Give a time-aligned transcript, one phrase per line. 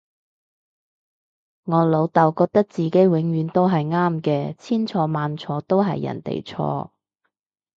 [1.65, 6.89] 我老竇覺得自己永遠都係啱嘅，千錯萬錯都係人哋錯